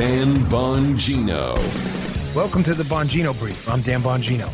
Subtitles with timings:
[0.00, 1.54] Dan Bongino.
[2.34, 3.68] Welcome to the Bongino Brief.
[3.68, 4.48] I'm Dan Bongino.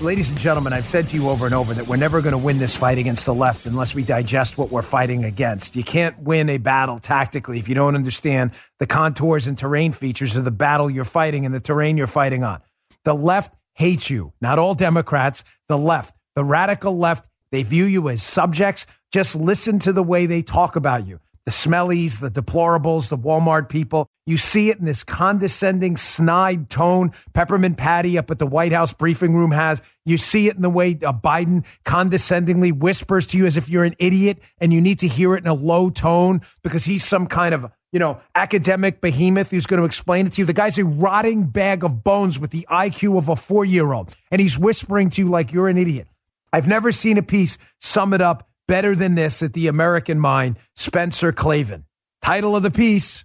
[0.00, 2.38] Ladies and gentlemen, I've said to you over and over that we're never going to
[2.38, 5.74] win this fight against the left unless we digest what we're fighting against.
[5.74, 10.36] You can't win a battle tactically if you don't understand the contours and terrain features
[10.36, 12.60] of the battle you're fighting and the terrain you're fighting on.
[13.02, 14.34] The left hates you.
[14.40, 18.86] Not all Democrats, the left, the radical left, they view you as subjects.
[19.10, 23.68] Just listen to the way they talk about you the smellies, the deplorables, the Walmart
[23.68, 24.08] people.
[24.26, 28.92] You see it in this condescending, snide tone Peppermint Patty up at the White House
[28.92, 29.82] briefing room has.
[30.06, 33.84] You see it in the way uh, Biden condescendingly whispers to you as if you're
[33.84, 37.26] an idiot and you need to hear it in a low tone because he's some
[37.26, 40.46] kind of you know, academic behemoth who's going to explain it to you.
[40.46, 44.16] The guy's a rotting bag of bones with the IQ of a four year old,
[44.32, 46.08] and he's whispering to you like you're an idiot.
[46.52, 50.56] I've never seen a piece sum it up better than this at the American Mind,
[50.76, 51.84] Spencer Klavan.
[52.22, 53.24] Title of the piece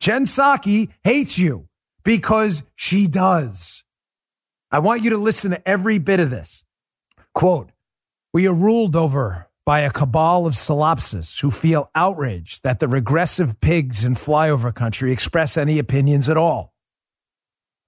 [0.00, 1.68] Jen Psaki hates you
[2.04, 3.82] because she does.
[4.70, 6.64] I want you to listen to every bit of this.
[7.34, 7.70] Quote
[8.32, 13.60] We are ruled over by a cabal of solipsists who feel outraged that the regressive
[13.60, 16.72] pigs in flyover country express any opinions at all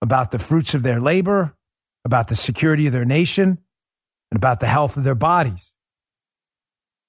[0.02, 1.54] about the fruits of their labor,
[2.04, 3.58] about the security of their nation,
[4.30, 5.72] and about the health of their bodies.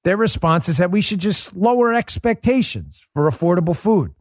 [0.04, 4.16] Their response is that we should just lower expectations for affordable food,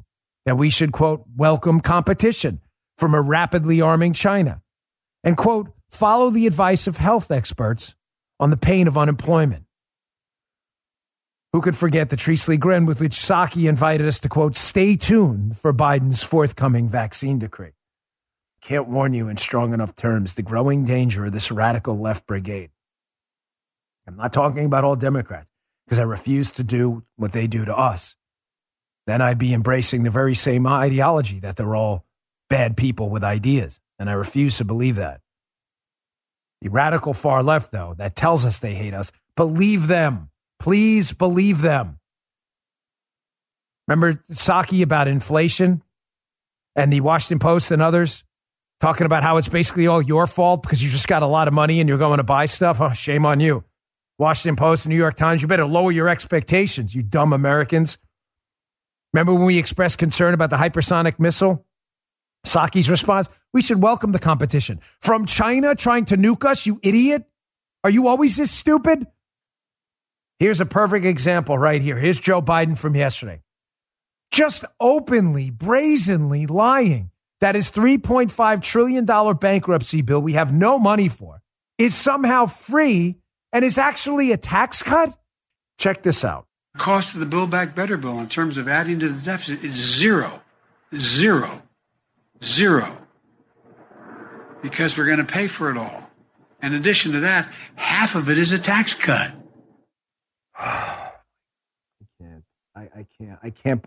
[0.45, 2.61] that we should, quote, welcome competition
[2.98, 4.61] from a rapidly arming China,
[5.25, 7.95] and, quote, follow the advice of health experts
[8.39, 9.64] on the pain of unemployment.
[11.55, 15.58] Who could forget the treacly grin with which Psaki invited us to, quote, stay tuned
[15.58, 17.73] for Biden's forthcoming vaccine decree?
[18.61, 22.70] Can't warn you in strong enough terms the growing danger of this radical left brigade.
[24.06, 25.50] I'm not talking about all Democrats
[25.91, 28.14] because I refuse to do what they do to us,
[29.08, 32.05] then I'd be embracing the very same ideology that they're all
[32.48, 33.80] bad people with ideas.
[33.98, 35.20] And I refuse to believe that.
[36.61, 40.30] The radical far left, though, that tells us they hate us, believe them.
[40.61, 41.98] Please believe them.
[43.89, 45.83] Remember Psaki about inflation
[46.77, 48.23] and the Washington Post and others
[48.79, 51.55] talking about how it's basically all your fault because you just got a lot of
[51.55, 52.80] money and you're going to buy stuff?
[52.80, 53.64] Oh, shame on you.
[54.20, 57.97] Washington Post, New York Times, you better lower your expectations, you dumb Americans.
[59.14, 61.64] Remember when we expressed concern about the hypersonic missile?
[62.47, 64.80] Psaki's response we should welcome the competition.
[65.01, 67.25] From China trying to nuke us, you idiot?
[67.83, 69.07] Are you always this stupid?
[70.39, 71.97] Here's a perfect example right here.
[71.97, 73.41] Here's Joe Biden from yesterday.
[74.30, 77.11] Just openly, brazenly lying
[77.41, 81.41] that his $3.5 trillion bankruptcy bill we have no money for
[81.79, 83.20] is somehow free
[83.52, 85.16] and is actually a tax cut?
[85.78, 86.46] Check this out.
[86.77, 89.72] Cost of the Build Back Better bill in terms of adding to the deficit is
[89.72, 90.40] zero,
[90.96, 91.62] zero,
[92.44, 92.96] zero,
[94.62, 96.08] because we're going to pay for it all.
[96.62, 99.33] In addition to that, half of it is a tax cut.
[100.58, 101.11] I
[102.20, 102.44] can't.
[102.77, 103.38] I, I can't.
[103.42, 103.84] I can't.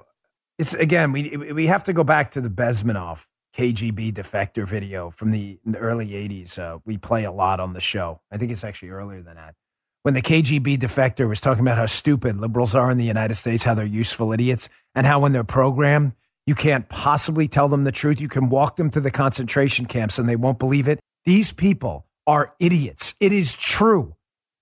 [0.58, 1.12] It's again.
[1.12, 3.26] We we have to go back to the Bezmenov
[3.56, 6.58] KGB defector video from the, early 80s.
[6.58, 8.22] Uh, we play a lot on the show.
[8.32, 9.56] I think it's actually earlier than that.
[10.02, 13.64] When the KGB defector was talking about how stupid liberals are in the United States,
[13.64, 16.14] how they're useful idiots, and how when they're programmed,
[16.46, 18.20] you can't possibly tell them the truth.
[18.20, 21.00] You can walk them to the concentration camps and they won't believe it.
[21.26, 23.16] These people are idiots.
[23.20, 24.16] It is true.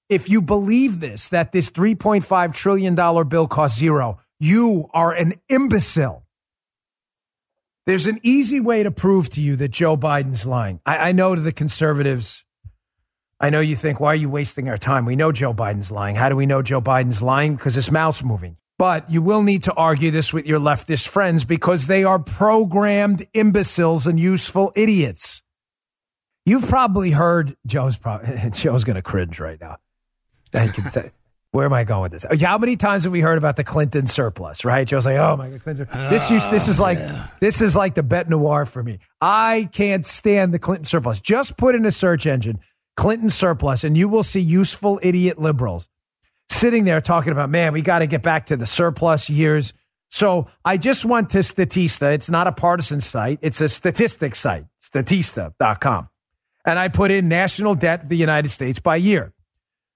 [0.10, 2.96] If you believe this, that this $3.5 trillion
[3.28, 6.26] bill costs zero, you are an imbecile.
[7.86, 10.80] There's an easy way to prove to you that Joe Biden's lying.
[10.86, 12.46] I, I, know to the conservatives,
[13.40, 15.06] I know you think, why are you wasting our time?
[15.06, 16.16] We know Joe Biden's lying.
[16.16, 17.56] How do we know Joe Biden's lying?
[17.56, 18.58] Because his mouth's moving.
[18.78, 23.26] But you will need to argue this with your leftist friends because they are programmed
[23.34, 25.42] imbeciles and useful idiots.
[26.46, 29.78] You've probably heard Joe's probably Joe's going to cringe right now.
[31.52, 32.26] Where am I going with this?
[32.30, 34.64] Oh, how many times have we heard about the Clinton surplus?
[34.64, 34.88] Right?
[34.88, 37.28] Joe's like, "Oh my God, Clinton." This used, this is like yeah.
[37.42, 39.00] this is like the bet noir for me.
[39.20, 41.20] I can't stand the Clinton surplus.
[41.20, 42.60] Just put in a search engine
[42.96, 45.90] Clinton surplus, and you will see useful idiot liberals
[46.50, 49.74] sitting there talking about, "Man, we got to get back to the surplus years."
[50.08, 52.14] So I just went to Statista.
[52.14, 53.40] It's not a partisan site.
[53.42, 56.10] It's a statistics site, statista.com.
[56.66, 59.34] And I put in national debt of the United States by year.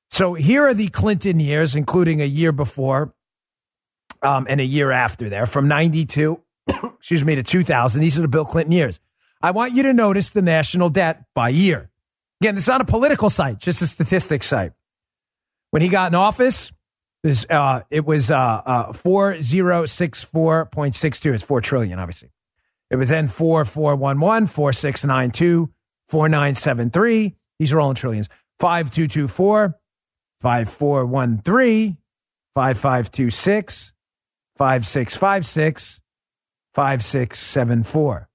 [0.10, 3.14] So here are the Clinton years, including a year before
[4.22, 8.02] um, and a year after there, from 92, excuse me, to 2000.
[8.02, 9.00] These are the Bill Clinton years.
[9.42, 11.92] I want you to notice the national debt by year.
[12.42, 14.74] Again, it's not a political site, just a statistics site.
[15.72, 16.72] When he got in office,
[17.24, 21.34] it was, uh, it was uh, uh, 4064.62.
[21.34, 22.30] It's 4 trillion, obviously.
[22.90, 25.70] It was then 4411 4692
[26.08, 27.36] 4973.
[27.60, 28.30] These are all in trillions.
[28.60, 29.76] 5224
[30.46, 31.98] 5413
[32.54, 33.94] 5526
[34.56, 36.02] 5656
[36.76, 38.30] 5674.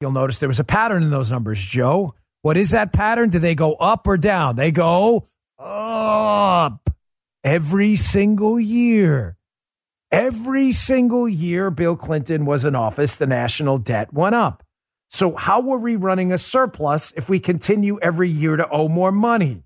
[0.00, 2.14] You'll notice there was a pattern in those numbers, Joe.
[2.42, 3.30] What is that pattern?
[3.30, 4.54] Do they go up or down?
[4.54, 5.26] They go
[5.58, 6.90] up
[7.42, 9.36] every single year.
[10.12, 14.62] Every single year Bill Clinton was in office, the national debt went up.
[15.08, 19.10] So, how were we running a surplus if we continue every year to owe more
[19.10, 19.64] money?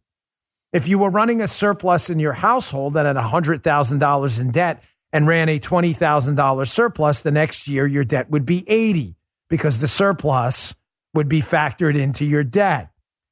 [0.73, 4.83] If you were running a surplus in your household and had $100,000 in debt
[5.13, 9.17] and ran a $20,000 surplus, the next year your debt would be 80
[9.49, 10.75] because the surplus
[11.15, 12.91] would be factored into your debt.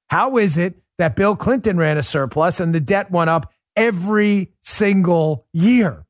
[0.08, 4.52] How is it that Bill Clinton ran a surplus and the debt went up every
[4.60, 6.06] single year?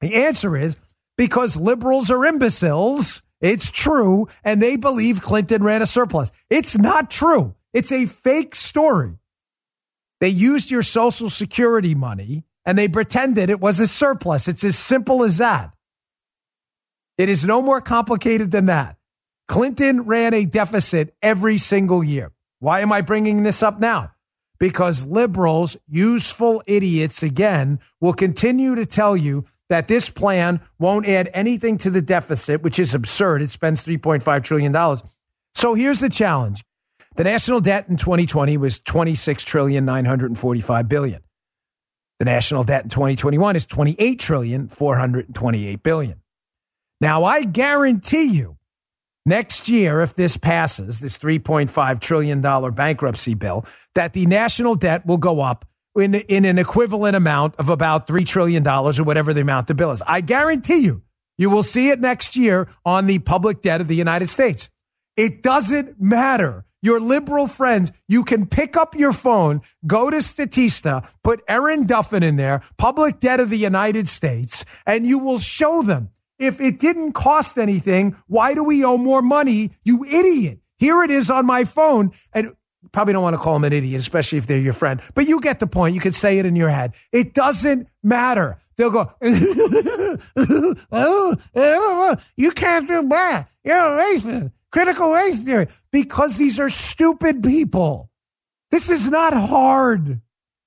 [0.00, 0.76] The answer is
[1.16, 3.22] because liberals are imbeciles.
[3.40, 4.28] It's true.
[4.42, 6.32] And they believe Clinton ran a surplus.
[6.50, 7.54] It's not true.
[7.72, 9.18] It's a fake story.
[10.24, 14.48] They used your Social Security money and they pretended it was a surplus.
[14.48, 15.74] It's as simple as that.
[17.18, 18.96] It is no more complicated than that.
[19.48, 22.32] Clinton ran a deficit every single year.
[22.60, 24.12] Why am I bringing this up now?
[24.58, 31.28] Because liberals, useful idiots again, will continue to tell you that this plan won't add
[31.34, 33.42] anything to the deficit, which is absurd.
[33.42, 34.96] It spends $3.5 trillion.
[35.54, 36.64] So here's the challenge.
[37.16, 41.22] The national debt in 2020 was 26 trillion 945 billion.
[42.18, 46.20] The national debt in 2021 is 28 trillion 428 billion.
[47.00, 48.56] Now I guarantee you
[49.26, 53.64] next year if this passes, this 3.5 trillion dollar bankruptcy bill,
[53.94, 55.64] that the national debt will go up
[55.96, 59.90] in, in an equivalent amount of about $3 trillion or whatever the amount the bill
[59.90, 60.02] is.
[60.06, 61.02] I guarantee you,
[61.38, 64.68] you will see it next year on the public debt of the United States.
[65.16, 66.64] It doesn't matter.
[66.84, 72.22] Your liberal friends, you can pick up your phone, go to Statista, put Erin Duffin
[72.22, 76.78] in there, public debt of the United States, and you will show them if it
[76.78, 79.70] didn't cost anything, why do we owe more money?
[79.82, 80.58] You idiot.
[80.76, 82.12] Here it is on my phone.
[82.34, 82.52] And
[82.92, 85.40] probably don't want to call them an idiot, especially if they're your friend, but you
[85.40, 85.94] get the point.
[85.94, 86.94] You can say it in your head.
[87.12, 88.58] It doesn't matter.
[88.76, 89.12] They'll go,
[90.92, 93.48] oh, you can't do that.
[93.64, 94.52] You're a racist.
[94.74, 95.68] Critical race theory.
[95.92, 98.10] Because these are stupid people.
[98.72, 100.20] This is not hard.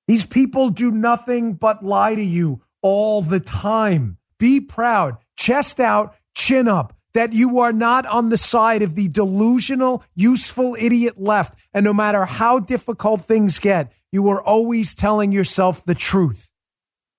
[0.07, 4.18] These people do nothing but lie to you all the time.
[4.39, 9.09] Be proud, chest out, chin up that you are not on the side of the
[9.09, 11.59] delusional, useful idiot left.
[11.74, 16.50] And no matter how difficult things get, you are always telling yourself the truth.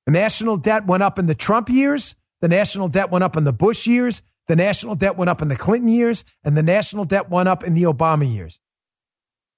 [0.06, 2.14] The national debt went up in the Trump years.
[2.40, 4.22] The national debt went up in the Bush years.
[4.48, 6.24] The national debt went up in the Clinton years.
[6.42, 8.58] And the national debt went up in the Obama years.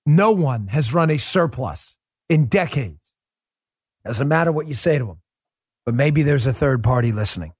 [0.05, 1.97] No one has run a surplus
[2.29, 3.15] in decades.
[4.05, 5.21] Doesn't matter what you say to them.
[5.87, 7.53] But maybe there's a third party listening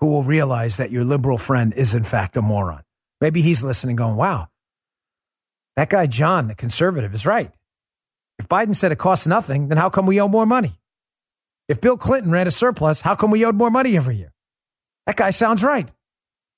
[0.00, 2.82] who will realize that your liberal friend is, in fact, a moron.
[3.20, 4.48] Maybe he's listening, going, wow,
[5.76, 7.50] that guy, John, the conservative, is right.
[8.38, 10.72] If Biden said it costs nothing, then how come we owe more money?
[11.68, 14.32] If Bill Clinton ran a surplus, how come we owed more money every year?
[15.06, 15.88] That guy sounds right.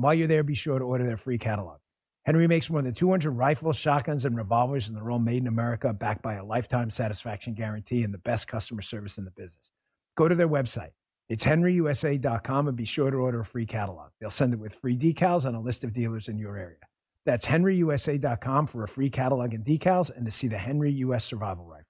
[0.00, 1.78] and while you're there, be sure to order their free catalog.
[2.24, 5.92] Henry makes more than 200 rifles, shotguns, and revolvers, and they're all made in America,
[5.92, 9.70] backed by a lifetime satisfaction guarantee and the best customer service in the business.
[10.16, 10.92] Go to their website
[11.28, 14.10] it's henryusa.com and be sure to order a free catalog.
[14.20, 16.78] They'll send it with free decals and a list of dealers in your area.
[17.26, 21.66] That's henryusa.com for a free catalog and decals and to see the Henry US Survival
[21.66, 21.89] Rifle.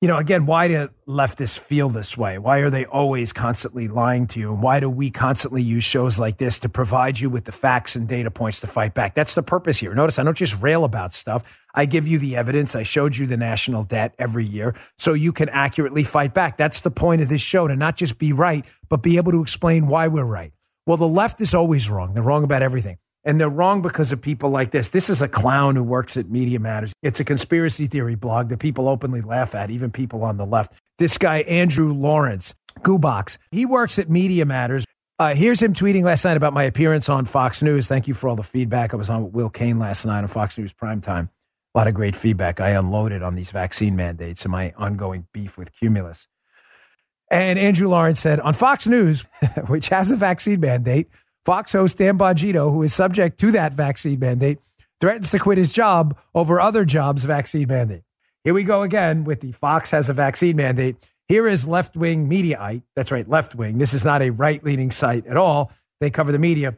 [0.00, 2.38] You know, again, why do leftists feel this way?
[2.38, 4.52] Why are they always constantly lying to you?
[4.52, 7.96] And why do we constantly use shows like this to provide you with the facts
[7.96, 9.14] and data points to fight back?
[9.14, 9.92] That's the purpose here.
[9.92, 11.42] Notice I don't just rail about stuff.
[11.74, 12.76] I give you the evidence.
[12.76, 16.56] I showed you the national debt every year so you can accurately fight back.
[16.56, 19.42] That's the point of this show to not just be right, but be able to
[19.42, 20.52] explain why we're right.
[20.86, 22.14] Well, the left is always wrong.
[22.14, 22.98] They're wrong about everything.
[23.28, 24.88] And they're wrong because of people like this.
[24.88, 26.94] This is a clown who works at Media Matters.
[27.02, 30.72] It's a conspiracy theory blog that people openly laugh at, even people on the left.
[30.96, 34.86] This guy, Andrew Lawrence, Goobox, he works at Media Matters.
[35.18, 37.86] Uh, here's him tweeting last night about my appearance on Fox News.
[37.86, 38.94] Thank you for all the feedback.
[38.94, 41.28] I was on with Will Cain last night on Fox News Primetime.
[41.74, 42.62] A lot of great feedback.
[42.62, 46.28] I unloaded on these vaccine mandates and my ongoing beef with Cumulus.
[47.30, 49.26] And Andrew Lawrence said on Fox News,
[49.66, 51.10] which has a vaccine mandate,
[51.48, 54.58] Fox host Dan Bongino, who is subject to that vaccine mandate,
[55.00, 58.02] threatens to quit his job over other jobs' vaccine mandate.
[58.44, 60.96] Here we go again with the Fox has a vaccine mandate.
[61.26, 62.82] Here is left wing Mediaite.
[62.94, 63.78] That's right, left wing.
[63.78, 65.72] This is not a right leaning site at all.
[66.00, 66.76] They cover the media.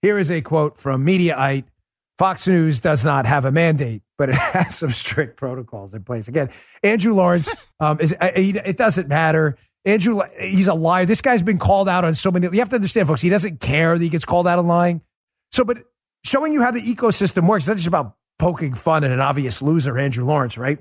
[0.00, 1.64] Here is a quote from Mediaite
[2.16, 6.28] Fox News does not have a mandate, but it has some strict protocols in place.
[6.28, 6.50] Again,
[6.84, 8.14] Andrew Lawrence um, is.
[8.20, 9.56] Uh, it doesn't matter.
[9.84, 11.04] Andrew, he's a liar.
[11.04, 12.46] This guy's been called out on so many.
[12.46, 13.20] You have to understand, folks.
[13.20, 15.02] He doesn't care that he gets called out on lying.
[15.52, 15.78] So, but
[16.24, 17.66] showing you how the ecosystem works.
[17.66, 20.78] That's just about poking fun at an obvious loser, Andrew Lawrence, right?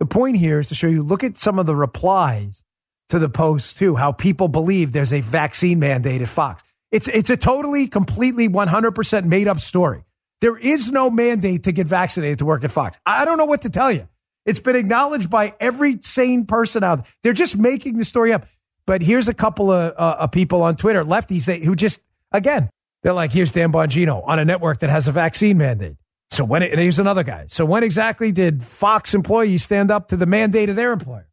[0.00, 1.02] The point here is to show you.
[1.02, 2.64] Look at some of the replies
[3.10, 3.96] to the post too.
[3.96, 6.62] How people believe there's a vaccine mandate at Fox.
[6.90, 10.04] It's it's a totally, completely, 100% made up story.
[10.40, 12.98] There is no mandate to get vaccinated to work at Fox.
[13.06, 14.08] I don't know what to tell you.
[14.44, 17.12] It's been acknowledged by every sane person out there.
[17.22, 18.46] They're just making the story up.
[18.86, 22.00] But here's a couple of, uh, of people on Twitter, lefties, they, who just,
[22.32, 22.68] again,
[23.02, 25.96] they're like, here's Dan Bongino on a network that has a vaccine mandate.
[26.30, 27.44] So when, it, and here's another guy.
[27.48, 31.28] So when exactly did Fox employees stand up to the mandate of their employer?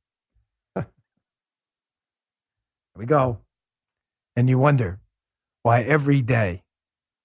[0.76, 0.86] Here
[2.96, 3.40] we go.
[4.36, 5.00] And you wonder
[5.64, 6.64] why every day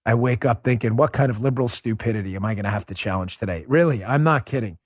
[0.07, 2.95] I wake up thinking, what kind of liberal stupidity am I going to have to
[2.95, 3.65] challenge today?
[3.67, 4.79] Really, I'm not kidding.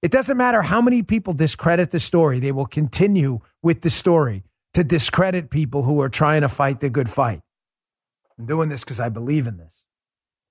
[0.00, 4.44] It doesn't matter how many people discredit the story, they will continue with the story
[4.74, 7.40] to discredit people who are trying to fight the good fight.
[8.38, 9.84] I'm doing this because I believe in this.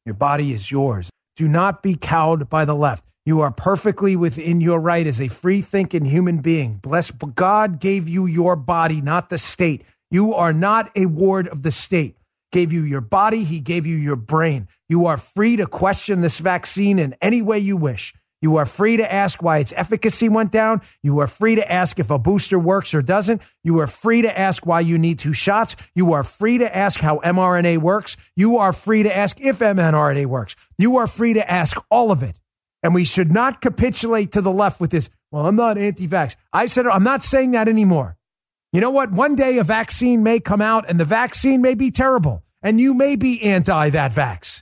[0.05, 1.09] Your body is yours.
[1.37, 3.05] Do not be cowed by the left.
[3.25, 6.75] You are perfectly within your right as a free thinking human being.
[6.75, 9.83] Bless God gave you your body, not the state.
[10.09, 12.17] You are not a ward of the state.
[12.51, 14.67] Gave you your body, he gave you your brain.
[14.87, 18.13] You are free to question this vaccine in any way you wish.
[18.41, 20.81] You are free to ask why its efficacy went down.
[21.01, 23.41] You are free to ask if a booster works or doesn't.
[23.63, 25.75] You are free to ask why you need two shots.
[25.95, 28.15] You are free to ask how mRNA works.
[28.35, 30.55] You are free to ask if mRNA works.
[30.77, 32.39] You are free to ask all of it.
[32.83, 35.09] And we should not capitulate to the left with this.
[35.31, 36.35] Well, I'm not anti vax.
[36.53, 38.17] I said, I'm not saying that anymore.
[38.71, 39.11] You know what?
[39.11, 42.93] One day a vaccine may come out and the vaccine may be terrible and you
[42.93, 44.61] may be anti that vax.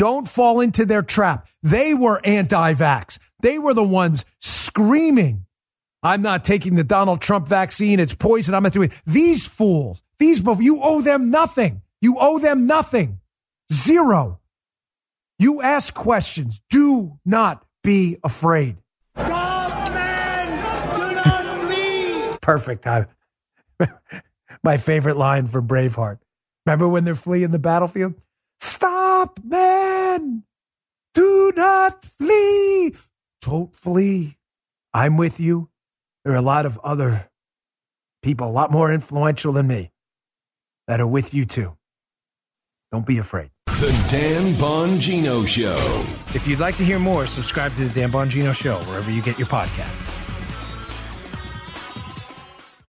[0.00, 1.46] Don't fall into their trap.
[1.62, 3.18] They were anti vax.
[3.42, 5.44] They were the ones screaming,
[6.02, 8.00] I'm not taking the Donald Trump vaccine.
[8.00, 8.54] It's poison.
[8.54, 9.02] I'm not doing it.
[9.04, 11.82] These fools, these, you owe them nothing.
[12.00, 13.20] You owe them nothing.
[13.70, 14.40] Zero.
[15.38, 16.62] You ask questions.
[16.70, 18.78] Do not be afraid.
[22.40, 22.86] Perfect.
[22.86, 23.04] I,
[24.64, 26.20] my favorite line from Braveheart.
[26.64, 28.14] Remember when they're fleeing the battlefield?
[29.20, 30.44] Stop, man!
[31.12, 32.94] Do not flee!
[33.42, 34.38] Don't flee.
[34.94, 35.68] I'm with you.
[36.24, 37.28] There are a lot of other
[38.22, 39.90] people, a lot more influential than me,
[40.88, 41.76] that are with you too.
[42.92, 43.50] Don't be afraid.
[43.66, 45.76] The Dan Bongino Show.
[46.34, 49.38] If you'd like to hear more, subscribe to the Dan Bongino Show wherever you get
[49.38, 50.09] your podcasts.